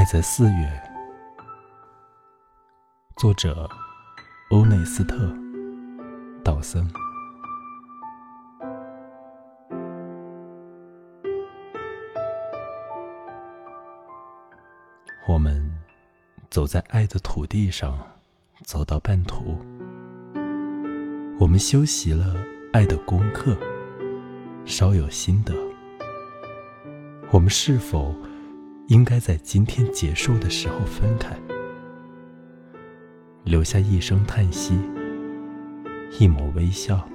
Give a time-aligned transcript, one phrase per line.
[0.00, 0.82] 爱在四月，
[3.18, 3.68] 作者
[4.48, 5.26] 欧内斯特·
[6.42, 6.90] 道森。
[15.28, 15.70] 我们
[16.48, 17.98] 走在爱的土地上，
[18.64, 19.58] 走到半途，
[21.38, 22.34] 我们修习了
[22.72, 23.54] 爱的功课，
[24.64, 25.52] 稍有心得。
[27.30, 28.14] 我们是否？
[28.90, 31.30] 应该在今天结束的时候分开，
[33.44, 34.76] 留下一声叹息，
[36.18, 37.08] 一抹微笑，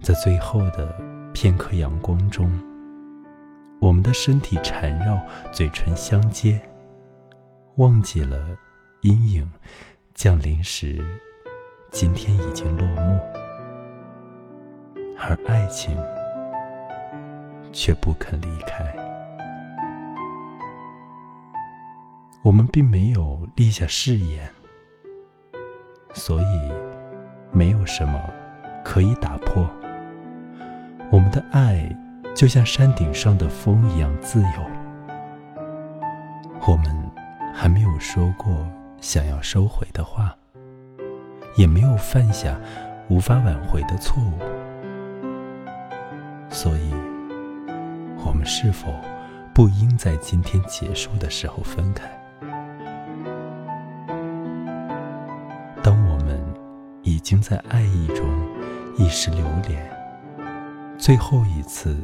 [0.00, 0.98] 在最后的
[1.34, 2.50] 片刻阳光中，
[3.82, 5.20] 我们的身体缠绕，
[5.52, 6.58] 嘴唇相接，
[7.76, 8.56] 忘记了
[9.02, 9.46] 阴影
[10.14, 11.04] 降临时，
[11.90, 13.20] 今天已经落幕，
[15.18, 15.94] 而爱情
[17.74, 19.07] 却不肯离开。
[22.44, 24.48] 我们并没有立下誓言，
[26.14, 26.72] 所以
[27.52, 28.18] 没有什么
[28.84, 29.68] 可以打破。
[31.10, 31.88] 我们的爱
[32.34, 34.48] 就像山顶上的风一样自由。
[36.66, 37.10] 我们
[37.52, 38.66] 还没有说过
[39.00, 40.34] 想要收回的话，
[41.56, 42.58] 也没有犯下
[43.08, 44.38] 无法挽回的错误。
[46.50, 46.92] 所以，
[48.24, 48.92] 我们是否
[49.52, 52.08] 不应在今天结束的时候分开？
[57.28, 58.26] 经在爱意中
[58.96, 59.86] 一时流连，
[60.96, 61.94] 最后一次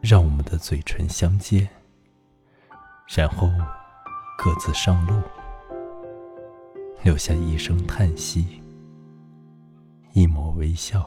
[0.00, 1.68] 让我们的嘴唇相接，
[3.06, 3.50] 然后
[4.38, 5.20] 各自上路，
[7.02, 8.62] 留下一声叹息，
[10.14, 11.06] 一抹微笑。